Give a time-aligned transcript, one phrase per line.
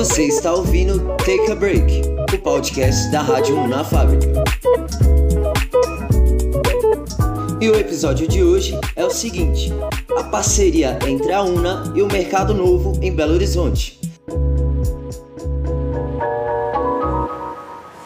[0.00, 2.00] Você está ouvindo Take a Break,
[2.34, 4.32] o podcast da Rádio 1 na Fábrica.
[7.60, 9.70] E o episódio de hoje é o seguinte:
[10.18, 14.00] a parceria entre a UNA e o Mercado Novo em Belo Horizonte.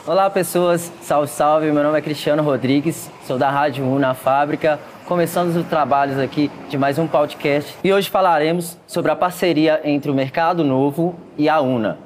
[0.05, 4.81] Olá pessoas, salve salve, meu nome é Cristiano Rodrigues, sou da Rádio 1 na Fábrica,
[5.07, 10.11] começando os trabalhos aqui de mais um podcast e hoje falaremos sobre a parceria entre
[10.11, 11.99] o Mercado Novo e a UNA.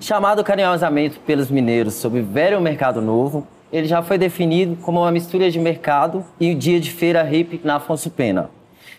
[0.00, 5.48] Chamado carinhosamente pelos mineiros sobre Velho Mercado Novo, ele já foi definido como uma mistura
[5.52, 8.50] de mercado e o dia de feira hippie na Afonso Pena.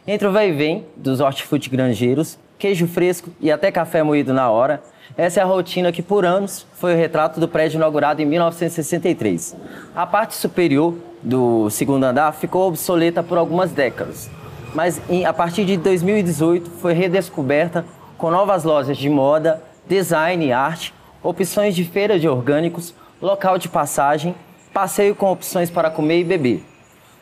[0.07, 4.49] Entre o vai e vem dos hortifruti granjeiros, queijo fresco e até café moído na
[4.49, 4.81] hora,
[5.17, 9.55] essa é a rotina que por anos foi o retrato do prédio inaugurado em 1963.
[9.93, 14.29] A parte superior do segundo andar ficou obsoleta por algumas décadas,
[14.73, 17.85] mas em, a partir de 2018 foi redescoberta
[18.17, 20.93] com novas lojas de moda, design e arte,
[21.23, 24.35] opções de feira de orgânicos, local de passagem,
[24.73, 26.63] passeio com opções para comer e beber.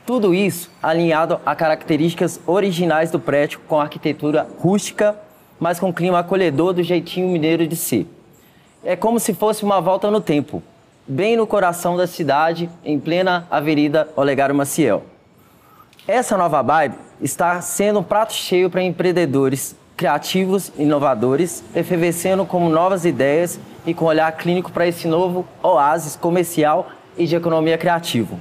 [0.05, 5.15] Tudo isso alinhado a características originais do prédio com arquitetura rústica,
[5.59, 8.07] mas com clima acolhedor do jeitinho mineiro de ser.
[8.83, 10.61] É como se fosse uma volta no tempo,
[11.08, 15.03] bem no coração da cidade, em plena Avenida Olegário Maciel.
[16.08, 23.06] Essa nova vibe está sendo um prato cheio para empreendedores criativos, inovadores, efervescendo como novas
[23.06, 28.36] ideias e com olhar clínico para esse novo oásis comercial e de economia criativa.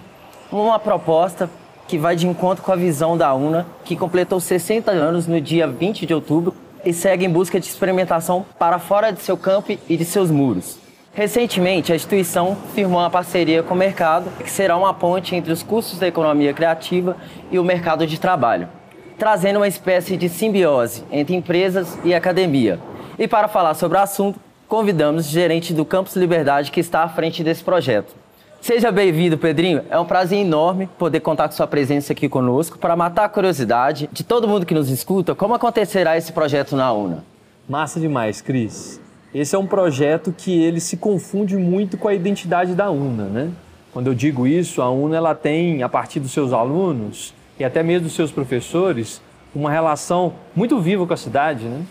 [0.51, 1.49] Uma proposta
[1.87, 5.69] que vai de encontro com a visão da UNA, que completou 60 anos no dia
[5.69, 6.55] 20 de outubro
[6.85, 10.84] e segue em busca de experimentação para fora de seu campo e de seus muros.
[11.15, 15.63] Recentemente, a instituição firmou uma parceria com o mercado, que será uma ponte entre os
[15.63, 17.17] custos da economia criativa
[17.53, 18.69] e o mercado de trabalho,
[19.17, 22.81] trazendo uma espécie de simbiose entre empresas e academia.
[23.17, 27.09] E para falar sobre o assunto, convidamos o gerente do Campus Liberdade, que está à
[27.09, 28.13] frente desse projeto.
[28.61, 29.85] Seja bem-vindo, Pedrinho.
[29.91, 34.11] É um prazer enorme poder contar com sua presença aqui conosco para matar a curiosidade
[34.11, 35.33] de todo mundo que nos escuta.
[35.33, 37.23] Como acontecerá esse projeto na UNA?
[37.69, 39.04] Massa demais, Cris.
[39.35, 43.51] Esse é um projeto que ele se confunde muito com a identidade da UNA, né?
[43.93, 47.83] Quando eu digo isso, a UNA ela tem, a partir dos seus alunos e até
[47.83, 49.21] mesmo dos seus professores,
[49.53, 51.83] uma relação muito viva com a cidade, né?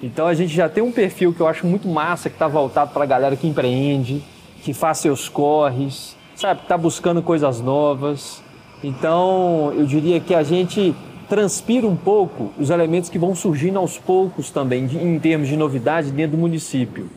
[0.00, 2.92] Então a gente já tem um perfil que eu acho muito massa, que está voltado
[2.92, 4.22] para a galera que empreende,
[4.62, 8.40] que faz seus corres, sabe, que está buscando coisas novas.
[8.82, 10.94] Então eu diria que a gente
[11.28, 16.10] transpira um pouco os elementos que vão surgindo aos poucos também, em termos de novidade
[16.10, 17.08] dentro do município.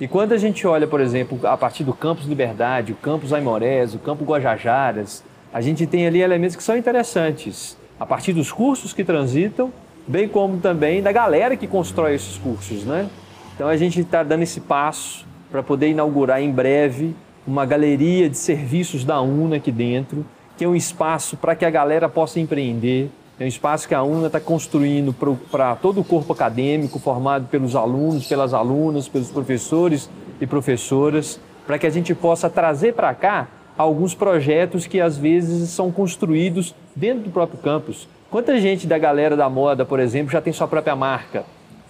[0.00, 3.94] E quando a gente olha, por exemplo, a partir do Campus Liberdade, o Campus Aimorés,
[3.94, 5.22] o Campus Guajajaras,
[5.52, 9.70] a gente tem ali elementos que são interessantes, a partir dos cursos que transitam,
[10.06, 13.10] bem como também da galera que constrói esses cursos, né?
[13.54, 17.14] Então a gente está dando esse passo para poder inaugurar em breve
[17.46, 20.24] uma galeria de serviços da UNA aqui dentro,
[20.56, 24.02] que é um espaço para que a galera possa empreender, é um espaço que a
[24.02, 25.14] UNA está construindo
[25.50, 31.78] para todo o corpo acadêmico, formado pelos alunos, pelas alunas, pelos professores e professoras, para
[31.78, 33.48] que a gente possa trazer para cá
[33.78, 38.06] alguns projetos que às vezes são construídos dentro do próprio campus.
[38.30, 41.46] Quanta gente da galera da moda, por exemplo, já tem sua própria marca,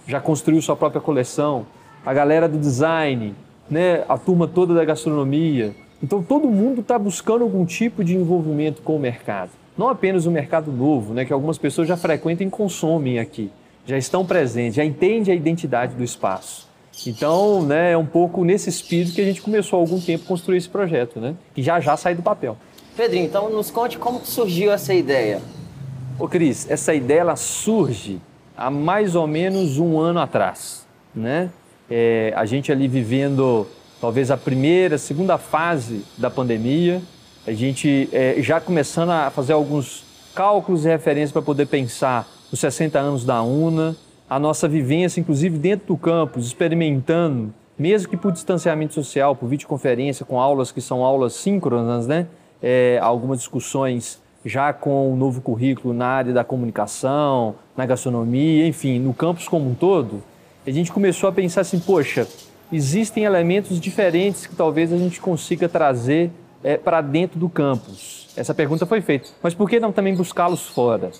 [0.07, 1.65] já construiu sua própria coleção,
[2.05, 3.35] a galera do design,
[3.69, 5.75] né, a turma toda da gastronomia.
[6.01, 10.31] Então todo mundo está buscando algum tipo de envolvimento com o mercado não apenas o
[10.31, 13.49] mercado novo, né, que algumas pessoas já frequentam e consomem aqui,
[13.83, 16.69] já estão presentes, já entendem a identidade do espaço.
[17.07, 20.27] Então, né, é um pouco nesse espírito que a gente começou há algum tempo a
[20.27, 22.55] construir esse projeto, né, que já já sai do papel.
[22.95, 25.41] Pedrinho, então nos conte como surgiu essa ideia.
[26.19, 28.21] Ô Cris, essa ideia ela surge
[28.55, 31.49] há mais ou menos um ano atrás, né?
[31.89, 33.65] É, a gente ali vivendo
[33.99, 37.01] talvez a primeira, segunda fase da pandemia,
[37.45, 40.03] a gente é, já começando a fazer alguns
[40.35, 43.95] cálculos e referências para poder pensar os 60 anos da UNA,
[44.29, 50.25] a nossa vivência, inclusive dentro do campus, experimentando, mesmo que por distanciamento social, por videoconferência,
[50.25, 52.27] com aulas que são aulas síncronas, né?
[52.61, 58.99] É, algumas discussões já com o novo currículo na área da comunicação, na gastronomia, enfim,
[58.99, 60.23] no campus como um todo,
[60.65, 62.27] a gente começou a pensar assim, poxa,
[62.71, 66.31] existem elementos diferentes que talvez a gente consiga trazer
[66.63, 68.29] é, para dentro do campus?
[68.35, 69.29] Essa pergunta foi feita.
[69.41, 71.11] Mas por que não também buscá-los fora?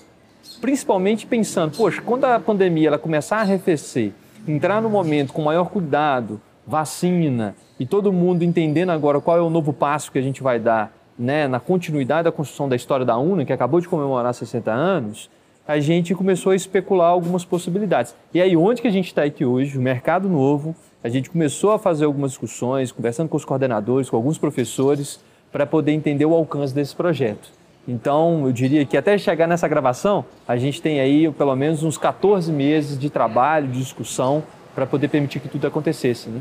[0.60, 4.12] Principalmente pensando, poxa, quando a pandemia ela começar a arrefecer,
[4.46, 9.50] entrar no momento com maior cuidado, vacina e todo mundo entendendo agora qual é o
[9.50, 13.16] novo passo que a gente vai dar né, na continuidade da construção da história da
[13.18, 15.30] UNA, que acabou de comemorar 60 anos,
[15.66, 18.14] a gente começou a especular algumas possibilidades.
[18.34, 19.78] E aí, onde que a gente está aqui hoje?
[19.78, 20.74] O mercado novo,
[21.04, 25.18] A gente começou a fazer algumas discussões, conversando com os coordenadores, com alguns professores,
[25.52, 27.50] para poder entender o alcance desse projeto.
[27.86, 31.98] Então, eu diria que até chegar nessa gravação, a gente tem aí pelo menos uns
[31.98, 34.42] 14 meses de trabalho, de discussão,
[34.74, 36.30] para poder permitir que tudo acontecesse.
[36.30, 36.40] Né?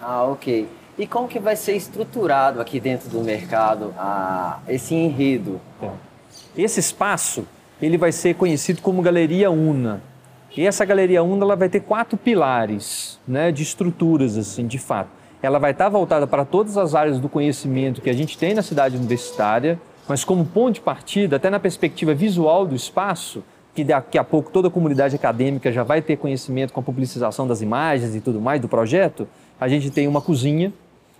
[0.00, 0.66] Ah, ok.
[0.96, 5.60] E como que vai ser estruturado aqui dentro do mercado a, esse enredo?
[5.82, 5.90] É.
[6.56, 7.46] Esse espaço
[7.80, 10.02] ele vai ser conhecido como Galeria Una.
[10.56, 15.10] E essa Galeria Una ela vai ter quatro pilares né, de estruturas, assim, de fato.
[15.42, 18.62] Ela vai estar voltada para todas as áreas do conhecimento que a gente tem na
[18.62, 23.44] cidade universitária, mas como ponto de partida, até na perspectiva visual do espaço,
[23.74, 27.46] que daqui a pouco toda a comunidade acadêmica já vai ter conhecimento com a publicização
[27.46, 29.28] das imagens e tudo mais do projeto,
[29.60, 30.72] a gente tem uma cozinha,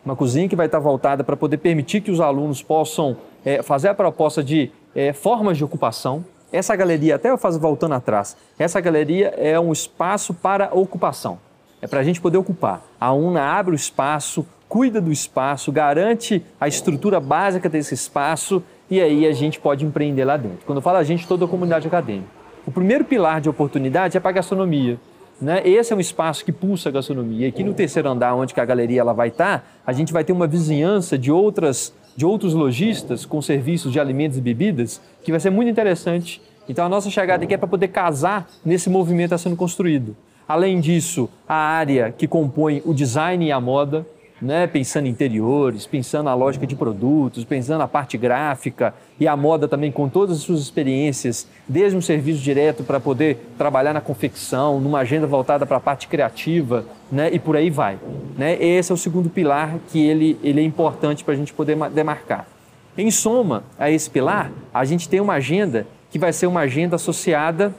[0.05, 3.88] uma cozinha que vai estar voltada para poder permitir que os alunos possam é, fazer
[3.88, 6.25] a proposta de é, formas de ocupação.
[6.50, 11.38] Essa galeria, até eu faço voltando atrás, essa galeria é um espaço para ocupação.
[11.81, 12.83] É para a gente poder ocupar.
[13.01, 19.01] A UNA abre o espaço, cuida do espaço, garante a estrutura básica desse espaço e
[19.01, 20.67] aí a gente pode empreender lá dentro.
[20.67, 22.29] Quando eu falo a gente, toda a comunidade acadêmica.
[22.67, 24.99] O primeiro pilar de oportunidade é para a gastronomia.
[25.41, 25.63] Né?
[25.65, 27.49] Esse é um espaço que pulsa a gastronomia.
[27.49, 30.33] Aqui no terceiro andar, onde a galeria ela vai estar, tá, a gente vai ter
[30.33, 35.39] uma vizinhança de outras de outros lojistas com serviços de alimentos e bebidas, que vai
[35.39, 36.43] ser muito interessante.
[36.69, 40.17] Então a nossa chegada aqui é para poder casar nesse movimento que está sendo construído.
[40.49, 44.06] Além disso, a área que compõe o design e a moda,
[44.41, 44.67] né?
[44.67, 49.69] pensando em interiores, pensando na lógica de produtos, pensando na parte gráfica e a moda
[49.69, 54.81] também com todas as suas experiências, desde um serviço direto para poder trabalhar na confecção,
[54.81, 57.29] numa agenda voltada para a parte criativa, né?
[57.31, 57.99] e por aí vai.
[58.39, 58.56] Né?
[58.59, 62.47] Esse é o segundo pilar que ele, ele é importante para a gente poder demarcar.
[62.97, 66.97] Em soma a esse pilar, a gente tem uma agenda que vai ser uma agenda
[66.97, 67.75] associada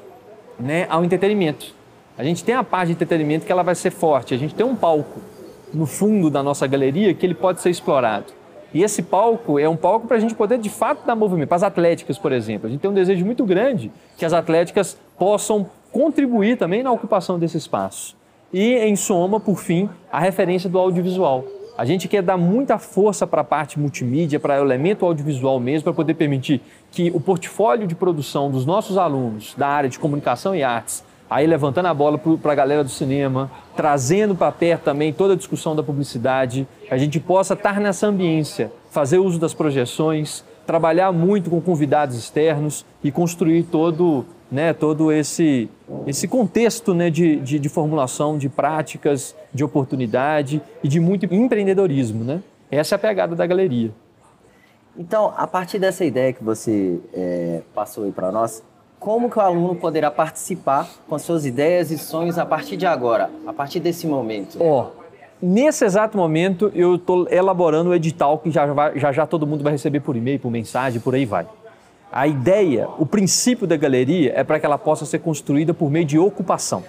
[0.59, 1.78] né, ao entretenimento.
[2.19, 4.65] A gente tem a parte de entretenimento que ela vai ser forte, a gente tem
[4.65, 5.21] um palco
[5.73, 8.25] no fundo da nossa galeria que ele pode ser explorado.
[8.73, 11.47] E esse palco é um palco para a gente poder de fato dar movimento.
[11.47, 14.97] Para as atléticas, por exemplo, a gente tem um desejo muito grande que as atléticas
[15.17, 18.17] possam contribuir também na ocupação desse espaço.
[18.51, 21.45] E, em soma, por fim, a referência do audiovisual.
[21.77, 25.85] A gente quer dar muita força para a parte multimídia, para o elemento audiovisual mesmo,
[25.85, 26.61] para poder permitir
[26.91, 31.45] que o portfólio de produção dos nossos alunos da área de comunicação e artes aí
[31.45, 35.75] levantando a bola para a galera do cinema, trazendo para perto também toda a discussão
[35.75, 41.61] da publicidade, a gente possa estar nessa ambiência, fazer uso das projeções, trabalhar muito com
[41.61, 45.69] convidados externos e construir todo, né, todo esse,
[46.05, 52.23] esse contexto né, de, de, de formulação de práticas, de oportunidade e de muito empreendedorismo.
[52.23, 52.41] Né?
[52.69, 53.91] Essa é a pegada da galeria.
[54.97, 58.61] Então, a partir dessa ideia que você é, passou aí para nós,
[58.99, 63.29] como que o aluno poderá participar com suas ideias e sonhos a partir de agora,
[63.47, 64.57] a partir desse momento?
[64.59, 65.03] Ó, oh,
[65.41, 69.71] nesse exato momento eu estou elaborando o edital que já, já já todo mundo vai
[69.71, 71.47] receber por e-mail, por mensagem, por aí vai.
[72.11, 76.05] A ideia, o princípio da galeria é para que ela possa ser construída por meio
[76.05, 76.83] de ocupação.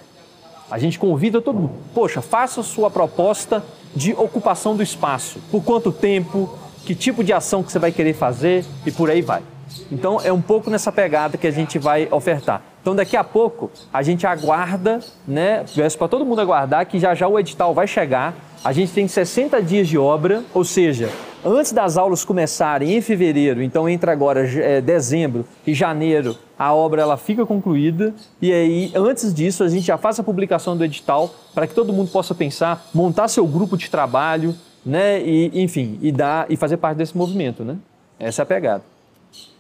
[0.70, 3.62] A gente convida todo mundo, poxa, faça sua proposta
[3.94, 5.40] de ocupação do espaço.
[5.50, 6.48] Por quanto tempo,
[6.84, 9.42] que tipo de ação que você vai querer fazer e por aí vai.
[9.90, 12.62] Então é um pouco nessa pegada que a gente vai ofertar.
[12.80, 15.64] Então daqui a pouco a gente aguarda, né?
[15.74, 18.34] Peço para todo mundo aguardar que já já o edital vai chegar.
[18.64, 21.10] A gente tem 60 dias de obra, ou seja,
[21.44, 27.00] antes das aulas começarem em fevereiro, então entra agora é, dezembro e janeiro, a obra
[27.00, 31.34] ela fica concluída e aí antes disso a gente já faz a publicação do edital
[31.54, 35.20] para que todo mundo possa pensar, montar seu grupo de trabalho, né?
[35.22, 37.76] E enfim, e dar e fazer parte desse movimento, né?
[38.18, 38.89] Essa é a pegada.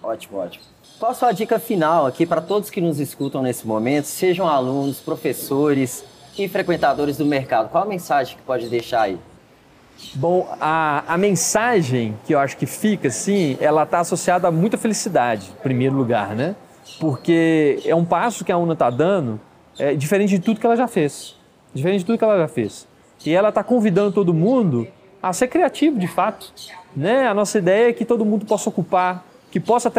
[0.02, 0.64] Ótimo, ótimo.
[0.98, 5.00] Qual a sua dica final aqui para todos que nos escutam nesse momento, sejam alunos,
[5.00, 6.04] professores
[6.36, 7.70] e frequentadores do mercado?
[7.70, 9.18] Qual a mensagem que pode deixar aí?
[10.14, 14.76] Bom, a, a mensagem que eu acho que fica, assim, ela está associada a muita
[14.76, 16.54] felicidade, em primeiro lugar, né?
[16.98, 19.40] Porque é um passo que a UNA está dando
[19.78, 21.36] é, diferente de tudo que ela já fez.
[21.72, 22.86] Diferente de tudo que ela já fez.
[23.24, 24.88] E ela está convidando todo mundo
[25.22, 26.52] a ser criativo, de fato.
[26.96, 27.28] Né?
[27.28, 29.90] A nossa ideia é que todo mundo possa ocupar que possa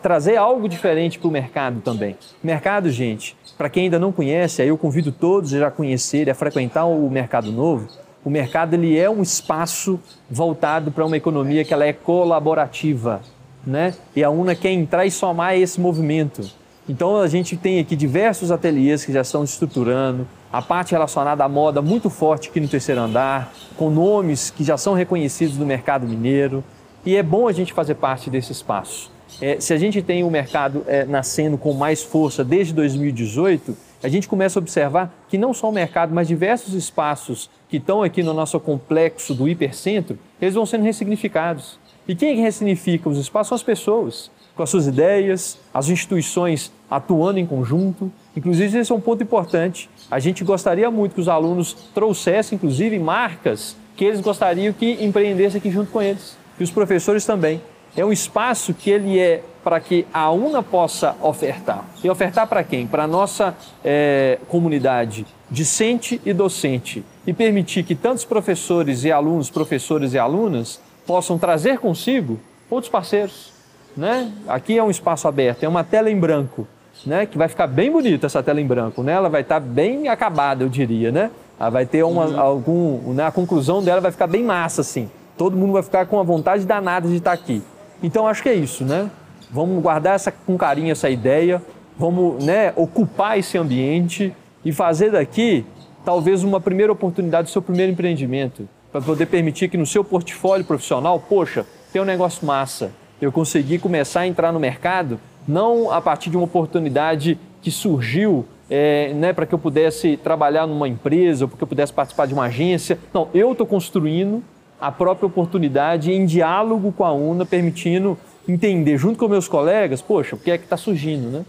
[0.00, 2.16] trazer algo diferente para o mercado também.
[2.42, 6.34] Mercado, gente, para quem ainda não conhece, aí eu convido todos a já conhecerem, a
[6.34, 7.88] frequentar o mercado novo.
[8.24, 9.98] O mercado ele é um espaço
[10.30, 13.20] voltado para uma economia que ela é colaborativa,
[13.66, 13.94] né?
[14.14, 16.48] E a UNA quer entrar e somar esse movimento.
[16.88, 21.48] Então a gente tem aqui diversos ateliês que já estão estruturando, a parte relacionada à
[21.48, 26.06] moda muito forte aqui no terceiro andar, com nomes que já são reconhecidos no mercado
[26.06, 26.64] mineiro.
[27.04, 29.10] E é bom a gente fazer parte desse espaço.
[29.40, 34.08] é, se a gente tem o mercado é, nascendo com mais força desde 2018, a
[34.08, 38.22] gente começa a observar que não só o mercado, mas diversos espaços que estão aqui
[38.22, 41.78] no nosso complexo do hipercentro, eles vão sendo ressignificados.
[42.08, 46.72] E quem é ressignifica os espaços são as pessoas, com as suas ideias, as instituições
[46.90, 48.10] atuando em conjunto.
[48.36, 49.88] Inclusive, esse é um ponto importante.
[50.10, 55.58] A gente gostaria muito que os alunos trouxessem, inclusive, marcas que eles gostariam que empreendesse
[55.58, 56.39] aqui junto com eles.
[56.60, 57.60] E os professores também.
[57.96, 61.84] É um espaço que ele é para que a UNA possa ofertar.
[62.04, 62.86] E ofertar para quem?
[62.86, 67.04] Para a nossa é, comunidade discente e docente.
[67.26, 72.38] E permitir que tantos professores e alunos, professores e alunas, possam trazer consigo
[72.70, 73.52] outros parceiros.
[73.96, 74.30] Né?
[74.46, 76.66] Aqui é um espaço aberto, é uma tela em branco,
[77.04, 77.26] né?
[77.26, 79.02] que vai ficar bem bonita essa tela em branco.
[79.02, 79.12] Né?
[79.12, 81.10] Ela vai estar bem acabada, eu diria.
[81.10, 81.30] Né?
[81.58, 82.40] Ela vai ter uma, uhum.
[82.40, 83.12] algum.
[83.12, 83.26] Né?
[83.26, 85.10] A conclusão dela vai ficar bem massa, assim.
[85.40, 87.62] Todo mundo vai ficar com a vontade danada de estar aqui.
[88.02, 89.10] Então acho que é isso, né?
[89.50, 91.62] Vamos guardar essa, com carinho essa ideia,
[91.98, 95.64] vamos né, ocupar esse ambiente e fazer daqui
[96.04, 100.62] talvez uma primeira oportunidade do seu primeiro empreendimento, para poder permitir que no seu portfólio
[100.62, 105.18] profissional, poxa, tem um negócio massa, eu consegui começar a entrar no mercado,
[105.48, 110.66] não a partir de uma oportunidade que surgiu é, né, para que eu pudesse trabalhar
[110.66, 112.98] numa empresa, ou porque eu pudesse participar de uma agência.
[113.10, 114.44] Não, eu estou construindo
[114.80, 118.16] a própria oportunidade em diálogo com a UNA, permitindo
[118.48, 121.44] entender junto com meus colegas, poxa, o que é que está surgindo, né?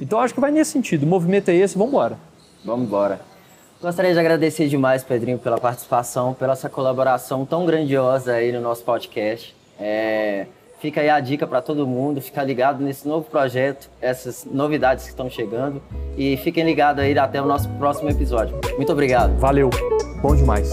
[0.00, 1.04] Então acho que vai nesse sentido.
[1.04, 2.18] O movimento é esse, vamos embora.
[2.64, 3.20] Vamos embora.
[3.80, 8.82] Gostaria de agradecer demais, Pedrinho, pela participação, pela essa colaboração tão grandiosa aí no nosso
[8.82, 9.54] podcast.
[9.78, 10.46] É,
[10.80, 15.10] fica aí a dica para todo mundo, ficar ligado nesse novo projeto, essas novidades que
[15.10, 15.82] estão chegando
[16.16, 18.58] e fiquem ligados aí até o nosso próximo episódio.
[18.76, 19.36] Muito obrigado.
[19.38, 19.68] Valeu,
[20.22, 20.70] bom demais.